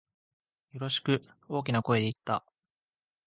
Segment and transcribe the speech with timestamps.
[0.71, 2.43] よろしく、大きな声で言った。